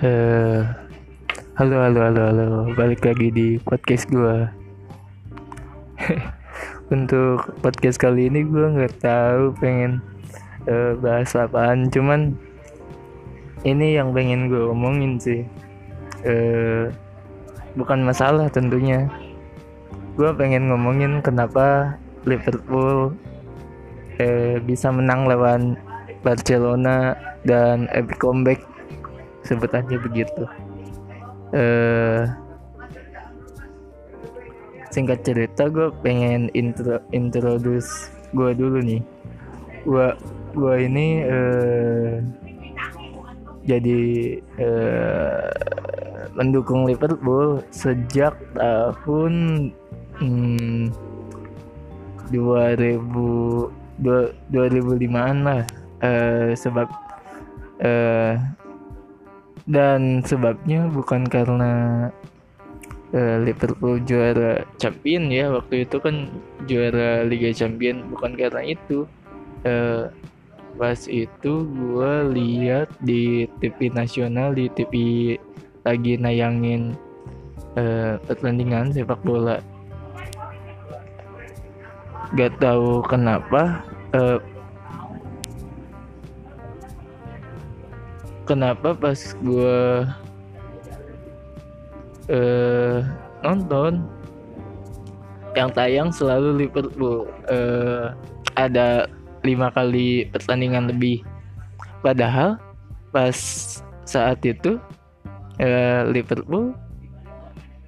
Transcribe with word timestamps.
Eh, 0.00 0.64
halo, 1.60 1.76
halo, 1.84 2.00
halo, 2.08 2.22
halo. 2.32 2.48
Balik 2.72 3.04
lagi 3.04 3.28
di 3.28 3.48
podcast 3.60 4.08
gue. 4.08 4.48
Untuk 6.96 7.44
podcast 7.60 8.00
kali 8.00 8.32
ini 8.32 8.48
gue 8.48 8.80
nggak 8.80 8.96
tahu 9.04 9.52
pengen 9.60 10.00
eh, 10.64 10.96
bahas 10.96 11.36
apaan. 11.36 11.92
Cuman 11.92 12.32
ini 13.68 14.00
yang 14.00 14.16
pengen 14.16 14.48
gue 14.48 14.72
omongin 14.72 15.20
sih. 15.20 15.44
Eh, 16.24 16.88
bukan 17.76 18.00
masalah 18.00 18.48
tentunya. 18.48 19.04
Gue 20.16 20.32
pengen 20.32 20.72
ngomongin 20.72 21.20
kenapa 21.20 22.00
Liverpool 22.24 23.12
eh, 24.16 24.64
bisa 24.64 24.88
menang 24.88 25.28
lawan 25.28 25.76
Barcelona 26.24 27.20
dan 27.44 27.84
epic 27.92 28.16
comeback 28.16 28.69
sebutannya 29.50 29.98
begitu. 29.98 30.46
Eh 31.50 32.30
singkat 34.90 35.22
cerita 35.22 35.70
gue 35.70 35.90
pengen 36.02 36.50
intro 36.54 37.02
introduce 37.10 38.14
gue 38.30 38.54
dulu 38.54 38.78
nih. 38.78 39.02
Gue 39.82 40.14
gue 40.54 40.74
ini 40.86 41.06
eh 41.26 42.22
jadi 43.66 44.00
eh, 44.58 45.50
mendukung 46.34 46.86
Liverpool 46.86 47.62
sejak 47.70 48.34
tahun 48.54 49.34
hmm, 50.18 50.90
2000 52.30 53.70
2005an 54.00 55.36
lah. 55.44 55.62
Eh, 56.00 56.56
sebab 56.56 56.88
eh, 57.84 58.40
dan 59.70 60.18
sebabnya 60.26 60.90
bukan 60.90 61.22
karena 61.30 61.72
uh, 63.14 63.36
Liverpool 63.38 64.02
juara 64.02 64.66
champion 64.82 65.30
ya 65.30 65.46
waktu 65.54 65.86
itu 65.86 66.02
kan 66.02 66.26
juara 66.66 67.22
Liga 67.22 67.54
Champion 67.54 68.10
bukan 68.10 68.34
karena 68.34 68.74
itu. 68.74 69.06
Uh, 69.62 70.10
pas 70.80 70.96
itu 71.12 71.52
gue 71.68 72.12
lihat 72.32 72.88
di 73.04 73.44
TV 73.60 73.92
nasional 73.92 74.56
di 74.56 74.72
TV 74.72 74.92
lagi 75.84 76.16
nayangin 76.16 76.96
uh, 77.76 78.16
pertandingan 78.24 78.88
sepak 78.88 79.20
bola. 79.20 79.60
Gak 82.38 82.56
tahu 82.62 83.04
kenapa 83.04 83.84
uh, 84.16 84.40
kenapa 88.50 88.98
pas 88.98 89.14
gue 89.14 89.78
uh, 92.34 92.98
nonton 93.46 94.02
yang 95.54 95.70
tayang 95.70 96.10
selalu 96.10 96.66
Liverpool 96.66 97.30
uh, 97.46 98.10
ada 98.58 99.06
lima 99.46 99.70
kali 99.70 100.26
pertandingan 100.34 100.90
lebih. 100.90 101.22
Padahal 102.02 102.58
pas 103.14 103.38
saat 104.02 104.42
itu 104.42 104.82
uh, 105.62 106.02
Liverpool 106.10 106.74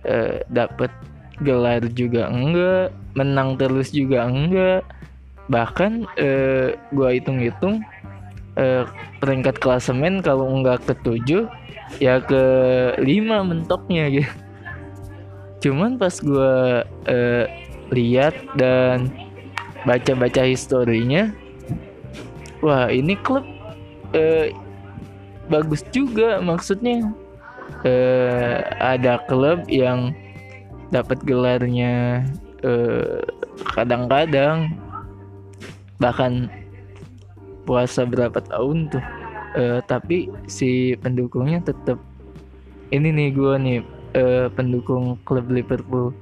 uh, 0.06 0.46
dapat 0.46 0.94
gelar 1.42 1.82
juga 1.90 2.30
enggak 2.30 2.94
menang 3.18 3.58
terus 3.58 3.90
juga 3.90 4.30
enggak. 4.30 4.86
Bahkan 5.50 6.06
uh, 6.22 6.70
gue 6.94 7.08
hitung-hitung 7.18 7.82
uh, 8.56 8.84
peringkat 9.20 9.60
klasemen 9.60 10.20
kalau 10.20 10.48
nggak 10.60 10.82
ke 10.84 10.94
tujuh 11.04 11.44
ya 12.00 12.20
ke 12.24 12.42
lima 13.00 13.44
mentoknya 13.44 14.08
gitu. 14.08 14.32
Cuman 15.62 15.94
pas 16.00 16.12
gue 16.18 16.54
uh, 16.86 17.44
lihat 17.92 18.34
dan 18.58 19.12
baca-baca 19.84 20.42
historinya 20.46 21.30
wah 22.62 22.86
ini 22.90 23.18
klub 23.20 23.44
uh, 24.16 24.46
bagus 25.50 25.84
juga 25.92 26.40
maksudnya. 26.40 27.12
Uh, 27.82 28.62
ada 28.78 29.22
klub 29.26 29.64
yang 29.66 30.12
dapat 30.92 31.18
gelarnya 31.24 32.22
kadang-kadang. 33.72 34.70
Uh, 34.76 34.80
bahkan 36.02 36.50
puasa 37.64 38.06
berapa 38.06 38.38
tahun 38.42 38.90
tuh. 38.92 39.04
Uh, 39.52 39.80
tapi 39.84 40.32
si 40.48 40.96
pendukungnya 41.04 41.60
tetap 41.60 42.00
ini 42.88 43.12
nih 43.12 43.28
gue 43.36 43.54
nih 43.60 43.78
uh, 44.16 44.46
pendukung 44.52 45.20
klub 45.28 45.48
Liverpool. 45.52 46.16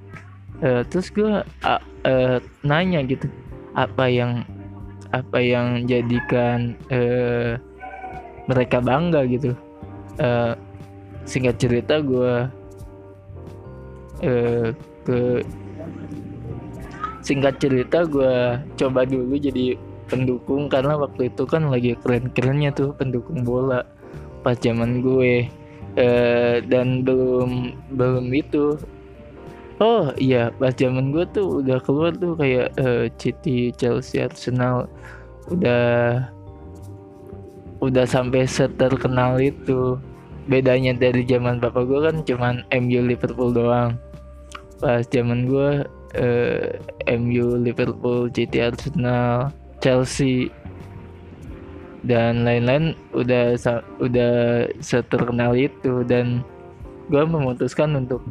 Uh, 0.61 0.83
terus 0.91 1.09
gue 1.15 1.41
uh, 1.65 1.83
uh, 2.05 2.39
nanya 2.67 3.01
gitu 3.07 3.31
apa 3.79 4.11
yang 4.11 4.45
apa 5.11 5.39
yang 5.43 5.87
jadikan 5.87 6.75
uh, 6.91 7.57
mereka 8.51 8.83
bangga 8.83 9.27
gitu. 9.31 9.55
Uh, 10.19 10.59
singkat 11.25 11.57
cerita 11.63 12.03
gue 12.03 12.35
uh, 14.27 14.69
ke 15.07 15.21
singkat 17.21 17.61
cerita 17.61 18.05
gue 18.09 18.59
coba 18.77 19.05
dulu 19.05 19.37
jadi 19.37 19.77
pendukung 20.11 20.67
karena 20.67 20.99
waktu 20.99 21.31
itu 21.31 21.47
kan 21.47 21.71
lagi 21.71 21.95
keren-kerennya 21.95 22.75
tuh 22.75 22.91
pendukung 22.99 23.47
bola 23.47 23.87
pas 24.43 24.59
zaman 24.59 25.01
gue. 25.01 25.47
Uh, 25.99 26.63
dan 26.71 27.03
belum 27.03 27.75
belum 27.99 28.31
itu. 28.31 28.79
Oh 29.83 30.15
iya 30.21 30.55
pas 30.55 30.71
zaman 30.71 31.11
gue 31.11 31.27
tuh 31.35 31.65
udah 31.65 31.83
keluar 31.83 32.15
tuh 32.15 32.39
kayak 32.39 32.71
uh, 32.79 33.11
City 33.19 33.75
Chelsea 33.75 34.23
Arsenal. 34.23 34.87
Udah 35.51 36.31
udah 37.83 38.07
sampai 38.07 38.47
seterkenal 38.47 39.41
itu. 39.43 39.99
Bedanya 40.47 40.95
dari 40.95 41.27
zaman 41.27 41.59
bapak 41.59 41.87
gue 41.91 42.01
kan 42.07 42.17
cuman 42.23 42.55
MU 42.71 43.03
Liverpool 43.03 43.51
doang. 43.51 43.99
Pas 44.79 45.03
zaman 45.11 45.51
gue 45.51 45.83
uh, 46.17 46.67
MU 47.19 47.59
Liverpool 47.59 48.31
City 48.31 48.63
Arsenal 48.63 49.51
Chelsea 49.81 50.53
dan 52.01 52.49
lain-lain 52.49 52.97
udah 53.13 53.61
udah 54.01 54.33
seterkenal 54.81 55.53
itu 55.53 56.01
dan 56.09 56.41
gue 57.13 57.23
memutuskan 57.27 57.93
untuk 57.97 58.25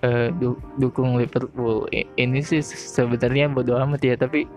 uh, 0.00 0.32
du 0.40 0.56
dukung 0.80 1.20
Liverpool. 1.20 1.84
Ini 1.92 2.40
sih 2.40 2.64
sebenarnya 2.64 3.52
bodo 3.52 3.76
amat 3.76 4.00
ya 4.00 4.14
tapi 4.16 4.48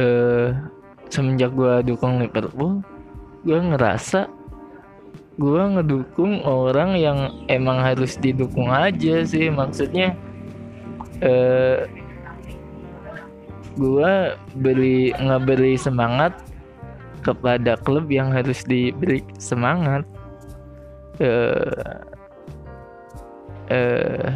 uh, 0.00 0.50
semenjak 1.12 1.54
gue 1.54 1.94
dukung 1.94 2.18
Liverpool 2.18 2.82
gue 3.44 3.60
ngerasa 3.60 4.26
gue 5.34 5.62
ngedukung 5.78 6.46
orang 6.46 6.94
yang 6.94 7.18
emang 7.50 7.82
harus 7.82 8.18
didukung 8.18 8.70
aja 8.70 9.22
sih. 9.22 9.50
Maksudnya 9.50 10.18
uh, 11.22 11.86
gue 13.74 14.12
beri 14.58 15.10
ngeberi 15.18 15.74
semangat 15.78 16.34
kepada 17.24 17.74
klub 17.80 18.10
yang 18.12 18.30
harus 18.30 18.62
diberi 18.66 19.24
semangat. 19.40 20.04
Uh, 21.22 22.02
uh, 23.70 24.34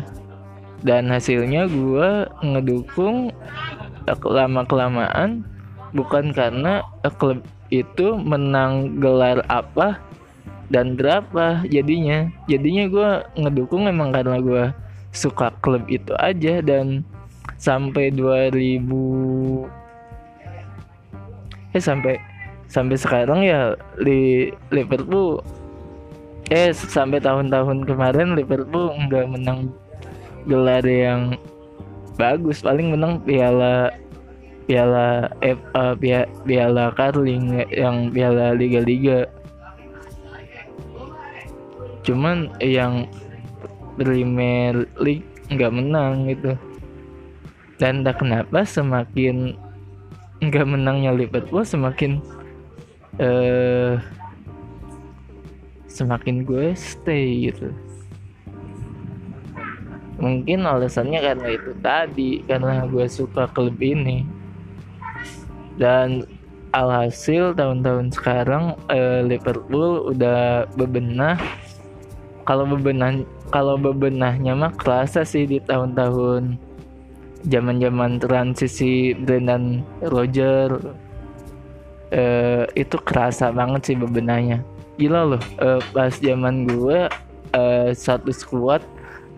dan 0.87 1.11
hasilnya 1.11 1.67
gue 1.67 2.31
ngedukung 2.39 3.35
lama 4.23 4.63
kelamaan 4.63 5.43
bukan 5.91 6.31
karena 6.31 6.87
klub 7.19 7.43
itu 7.75 8.15
menang 8.15 9.03
gelar 9.03 9.43
apa 9.51 9.99
dan 10.71 10.95
berapa 10.95 11.65
jadinya. 11.69 12.31
Jadinya 12.47 12.85
gue 12.89 13.11
ngedukung 13.43 13.91
emang 13.91 14.15
karena 14.15 14.39
gue 14.39 14.65
suka 15.13 15.53
klub 15.65 15.85
itu 15.89 16.13
aja 16.21 16.61
dan 16.63 17.03
sampai 17.59 18.15
2000 18.15 18.87
eh 21.75 21.83
sampai 21.83 22.17
sampai 22.71 22.97
sekarang 22.97 23.43
ya 23.45 23.75
di 24.01 24.49
Liverpool 24.73 25.43
eh 26.49 26.73
sampai 26.73 27.21
tahun-tahun 27.21 27.85
kemarin 27.85 28.39
Liverpool 28.39 28.95
nggak 28.95 29.27
menang 29.29 29.69
gelar 30.49 30.81
yang 30.87 31.37
bagus. 32.17 32.65
Paling 32.65 32.97
menang 32.97 33.21
piala 33.21 33.93
piala 34.65 35.29
FA 35.45 35.93
piala, 35.97 36.29
piala 36.49 36.85
Carling 36.97 37.69
yang 37.69 38.09
piala 38.13 38.57
liga-liga. 38.57 39.29
Cuman 42.07 42.49
yang 42.65 43.05
Premier 44.01 44.89
League 44.97 45.29
nggak 45.53 45.73
menang 45.73 46.33
gitu 46.33 46.57
dan 47.79 48.03
tak 48.03 48.21
kenapa 48.21 48.67
semakin 48.67 49.55
nggak 50.39 50.67
menangnya 50.67 51.15
Liverpool 51.15 51.63
semakin 51.63 52.23
uh, 53.23 53.99
semakin 55.87 56.47
gue 56.47 56.75
stay 56.79 57.51
gitu. 57.51 57.75
Mungkin 60.19 60.67
alasannya 60.67 61.23
karena 61.23 61.49
itu 61.55 61.71
tadi 61.79 62.31
karena 62.47 62.87
gue 62.91 63.07
suka 63.07 63.47
klub 63.55 63.79
ini. 63.79 64.27
Dan 65.79 66.27
alhasil 66.75 67.55
tahun-tahun 67.55 68.11
sekarang 68.11 68.75
eh, 68.91 69.23
Liverpool 69.23 70.11
udah 70.11 70.67
bebenah. 70.75 71.39
Kalau 72.43 72.67
bebenah 72.67 73.23
kalau 73.55 73.79
bebenahnya 73.79 74.59
mah 74.59 74.75
kerasa 74.75 75.23
sih 75.23 75.47
di 75.47 75.63
tahun-tahun 75.63 76.68
zaman-zaman 77.47 78.19
transisi 78.19 79.15
Brendan 79.15 79.87
Roger 80.03 80.75
eh, 82.11 82.65
itu 82.75 82.97
kerasa 82.99 83.55
banget 83.55 83.93
sih 83.93 83.97
bebenahnya. 83.97 84.65
Gila 84.99 85.37
loh 85.37 85.43
eh, 85.63 85.81
pas 85.95 86.15
zaman 86.19 86.67
gue 86.67 87.07
eh, 87.55 87.91
satu 87.95 88.35
squad 88.35 88.83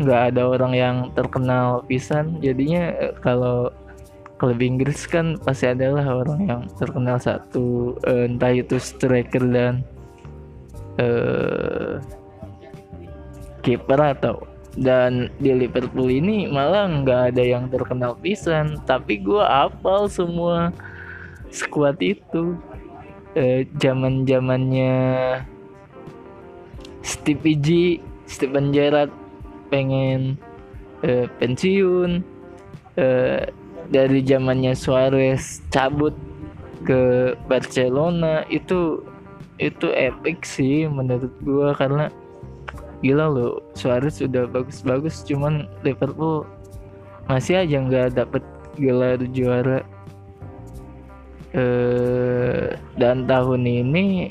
nggak 0.01 0.33
ada 0.33 0.43
orang 0.49 0.73
yang 0.73 0.97
terkenal 1.13 1.85
pisan. 1.85 2.41
Jadinya 2.41 2.97
eh, 2.97 3.15
kalau 3.21 3.69
klub 4.41 4.57
Inggris 4.57 5.05
kan 5.05 5.37
pasti 5.45 5.69
adalah 5.69 6.25
orang 6.25 6.41
yang 6.49 6.63
terkenal 6.81 7.21
satu 7.21 8.01
eh, 8.09 8.25
entah 8.25 8.57
itu 8.57 8.81
striker 8.81 9.45
dan 9.45 9.85
eh, 10.97 12.01
kiper 13.61 14.01
atau 14.01 14.50
dan 14.79 15.33
di 15.43 15.51
Liverpool 15.51 16.07
ini 16.07 16.47
malah 16.47 16.87
nggak 16.87 17.35
ada 17.35 17.43
yang 17.43 17.67
terkenal 17.67 18.15
pisan. 18.19 18.79
Tapi 18.87 19.19
gue 19.19 19.43
apal 19.43 20.07
semua 20.07 20.71
squad 21.51 21.99
itu. 21.99 22.55
Eh, 23.39 23.63
zaman 23.79 24.27
zamannya 24.27 24.95
Stevie 27.07 27.59
G 27.59 27.69
Steven 28.27 28.75
Gerrard 28.75 29.15
pengen 29.71 30.35
uh, 31.07 31.31
pensiun. 31.39 32.27
Uh, 32.99 33.47
dari 33.91 34.23
zamannya 34.23 34.79
Suarez 34.79 35.63
cabut 35.75 36.15
ke 36.87 37.35
Barcelona. 37.51 38.47
Itu 38.47 39.03
itu 39.61 39.93
epic 39.93 40.47
sih 40.47 40.89
menurut 40.89 41.35
gua 41.43 41.75
karena 41.77 42.09
gila 43.01 43.27
loh 43.33 43.65
Suarez 43.73 44.21
sudah 44.21 44.45
bagus-bagus 44.49 45.25
cuman 45.25 45.69
Liverpool 45.81 46.45
masih 47.29 47.65
aja 47.65 47.77
nggak 47.81 48.17
dapet 48.17 48.43
gelar 48.77 49.21
juara. 49.33 49.81
Uh, 51.51 52.79
dan 52.95 53.27
tahun 53.27 53.67
ini 53.67 54.31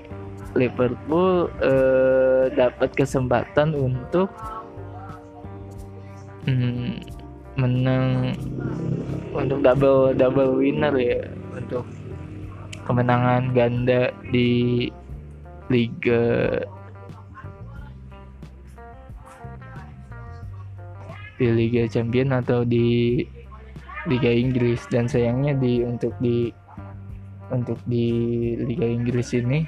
Liverpool 0.56 1.52
uh, 1.60 2.48
dapat 2.56 2.96
kesempatan 2.96 3.76
untuk 3.76 4.32
hmm, 6.48 7.04
menang 7.60 8.34
untuk 9.36 9.60
double 9.60 10.16
double 10.16 10.64
winner 10.64 10.96
ya 10.96 11.28
untuk 11.52 11.84
kemenangan 12.88 13.52
ganda 13.52 14.16
di 14.32 14.88
liga 15.68 16.64
di 21.40 21.48
Liga 21.48 21.88
Champion 21.88 22.36
atau 22.36 22.68
di 22.68 23.24
Liga 24.06 24.30
Inggris. 24.30 24.84
Dan 24.92 25.08
sayangnya 25.08 25.56
di 25.56 25.82
untuk 25.82 26.14
di 26.20 26.52
untuk 27.50 27.80
di 27.90 28.06
Liga 28.62 28.86
Inggris 28.86 29.34
ini 29.34 29.66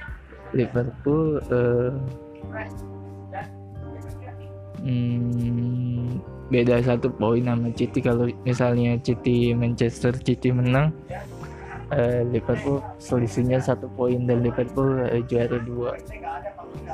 Liverpool 0.53 1.41
uh, 1.49 1.91
hmm, 4.83 6.19
beda 6.51 6.83
satu 6.83 7.09
poin 7.09 7.43
sama 7.47 7.69
City. 7.73 7.99
Kalau 8.03 8.27
misalnya 8.43 8.99
City 9.01 9.55
Manchester 9.55 10.13
City 10.19 10.51
menang 10.51 10.91
uh, 11.91 12.21
Liverpool 12.27 12.83
selisihnya 12.99 13.63
satu 13.63 13.87
poin 13.95 14.27
dan 14.27 14.43
Liverpool 14.43 15.07
uh, 15.07 15.21
juara 15.25 15.57
dua. 15.63 15.95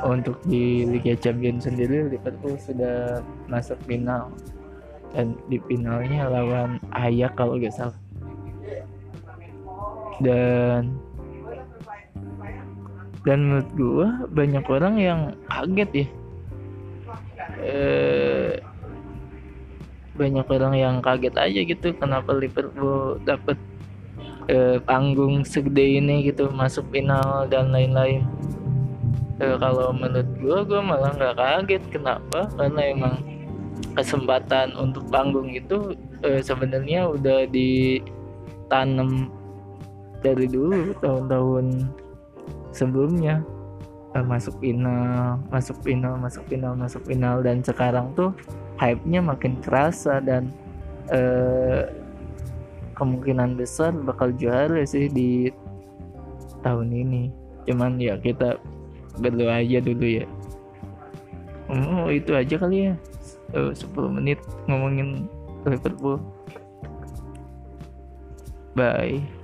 Untuk 0.05 0.41
di 0.45 0.85
Liga 0.85 1.17
Champions 1.17 1.65
sendiri 1.65 2.09
Liverpool 2.09 2.57
sudah 2.61 3.21
masuk 3.49 3.77
final 3.85 4.29
dan 5.15 5.37
di 5.47 5.57
finalnya 5.67 6.27
lawan 6.27 6.81
Ayak 6.91 7.37
kalau 7.39 7.59
gak 7.59 7.75
salah. 7.75 7.99
Dan 10.17 10.97
dan 13.27 13.39
menurut 13.43 13.71
gua 13.75 14.07
banyak 14.31 14.65
orang 14.71 14.95
yang 14.97 15.21
kaget 15.51 15.89
ya. 15.91 16.07
Eh, 17.57 18.53
banyak 20.15 20.47
orang 20.47 20.73
yang 20.73 20.95
kaget 21.03 21.35
aja 21.35 21.59
gitu 21.61 21.87
kenapa 21.99 22.33
Liverpool 22.33 23.19
dapat 23.27 23.59
eh, 24.47 24.79
panggung 24.81 25.43
segede 25.43 25.99
ini 25.99 26.23
gitu 26.25 26.49
masuk 26.55 26.87
final 26.89 27.45
dan 27.51 27.69
lain-lain. 27.75 28.23
Eh, 29.37 29.55
kalau 29.61 29.93
menurut 29.93 30.29
gue 30.41 30.57
gue 30.65 30.81
malah 30.81 31.13
nggak 31.13 31.35
kaget. 31.37 31.83
Kenapa? 31.93 32.49
Karena 32.57 32.81
emang 32.89 33.15
kesempatan 33.97 34.77
untuk 34.77 35.09
panggung 35.09 35.49
itu 35.49 35.97
eh, 36.21 36.37
sebenarnya 36.37 37.09
udah 37.09 37.49
ditanam 37.49 39.33
dari 40.21 40.45
dulu 40.45 40.93
tahun-tahun 41.01 41.89
sebelumnya. 42.69 43.41
Eh, 44.13 44.21
masuk 44.21 44.61
final 44.61 45.41
masuk 45.49 45.77
final 45.81 46.13
masuk 46.21 46.45
final 46.45 46.73
masuk 46.77 47.01
final. 47.09 47.41
Dan 47.41 47.65
sekarang 47.65 48.13
tuh 48.13 48.37
hype-nya 48.77 49.25
makin 49.25 49.57
kerasa 49.65 50.21
dan 50.21 50.53
eh, 51.09 51.89
kemungkinan 52.93 53.57
besar 53.57 53.97
bakal 53.97 54.29
juara 54.37 54.85
sih 54.85 55.09
di 55.09 55.49
tahun 56.61 56.93
ini. 56.93 57.33
Cuman 57.65 57.97
ya 57.97 58.13
kita 58.21 58.61
berdoa 59.17 59.65
aja 59.65 59.81
dulu 59.81 60.21
ya. 60.21 60.25
Oh 61.67 62.07
itu 62.13 62.31
aja 62.31 62.55
kali 62.61 62.93
ya 62.93 62.95
oh, 63.55 63.71
10 63.71 64.17
menit 64.17 64.39
ngomongin 64.67 65.29
Liverpool. 65.67 66.19
Bye 68.75 69.36